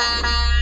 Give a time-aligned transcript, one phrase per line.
[0.00, 0.59] Música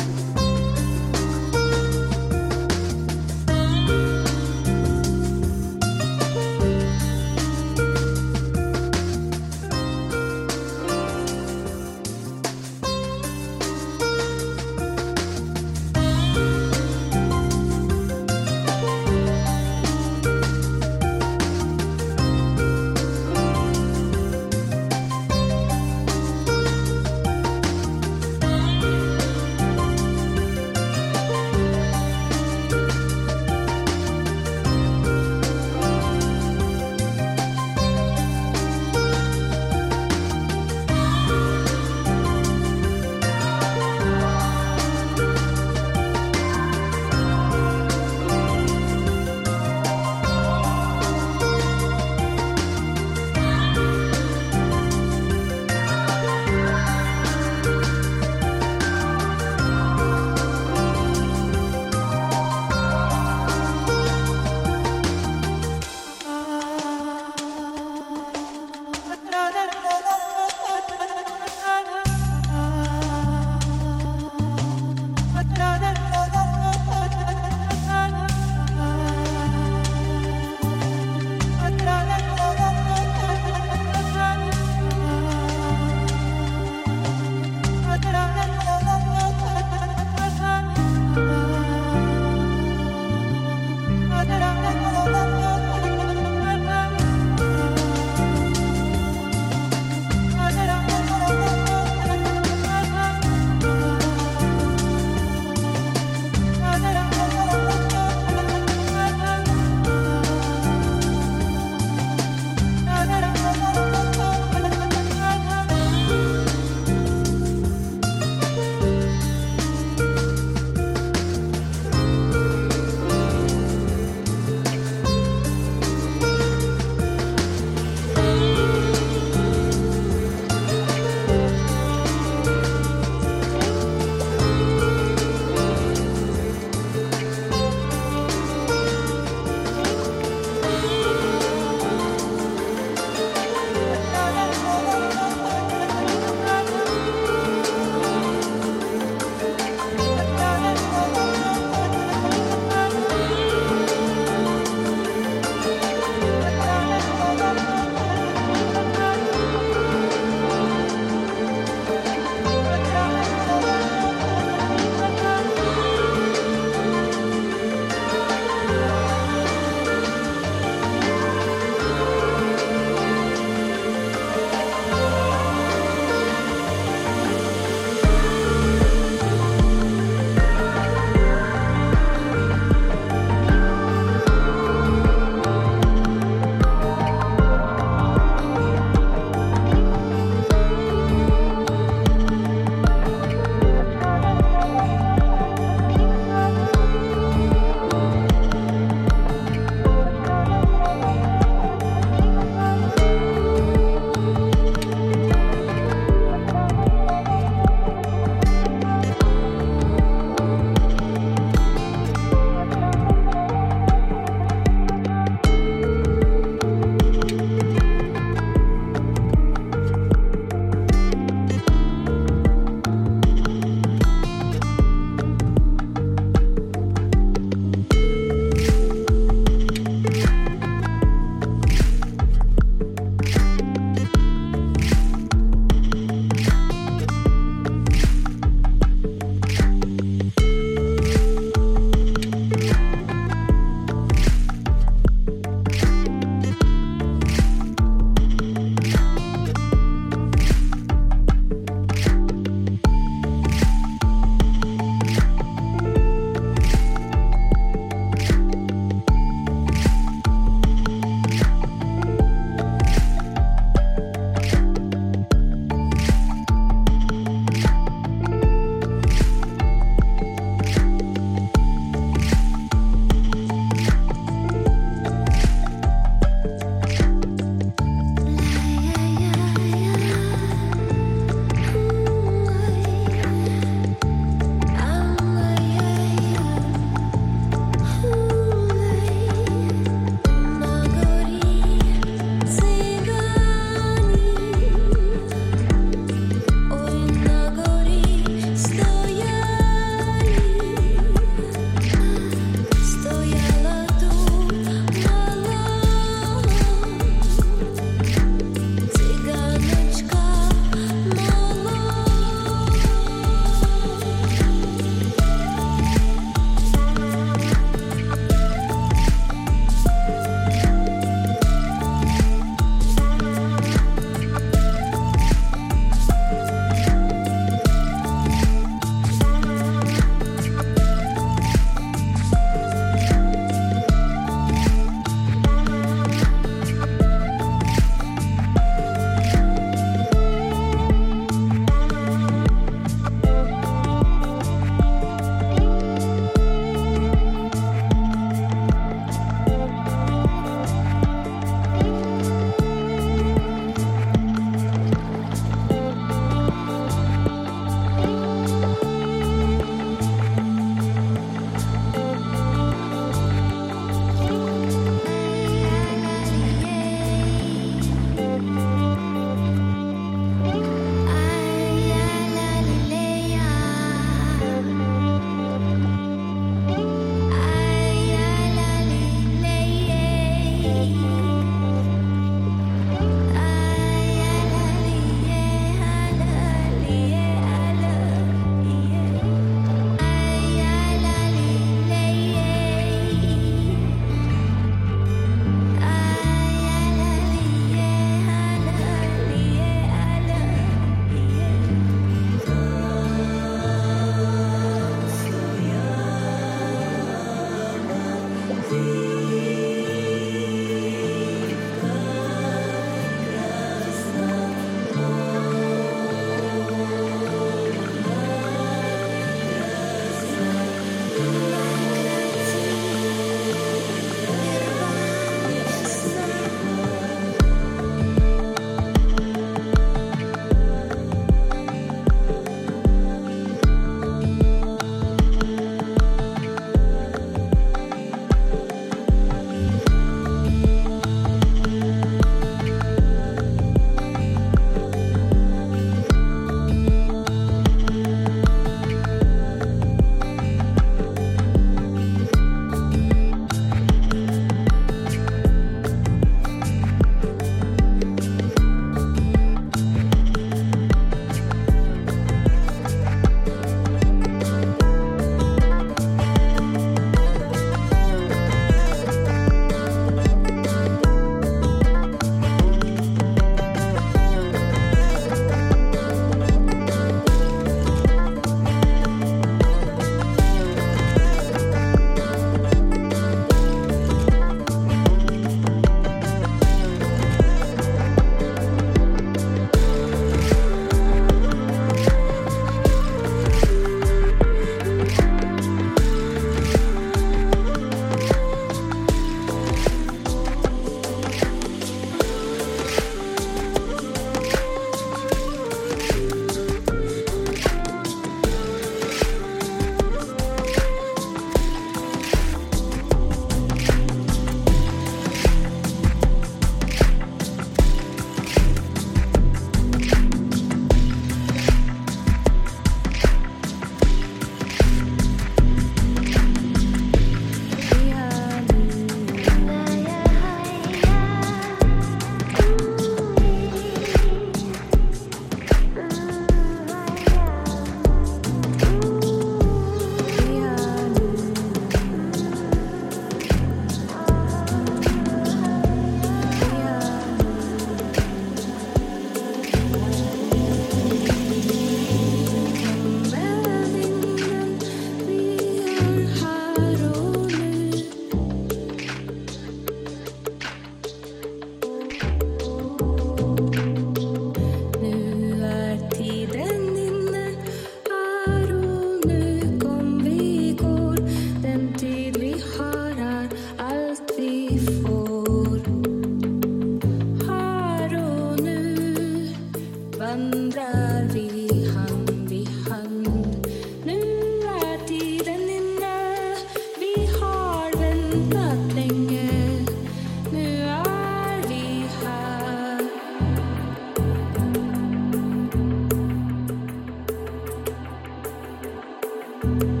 [599.79, 600.00] Bye.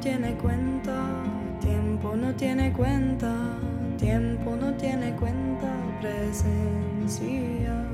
[0.00, 0.94] tiene cuenta,
[1.60, 3.34] tiempo no tiene cuenta,
[3.98, 5.68] tiempo no tiene cuenta,
[6.00, 7.84] presencia.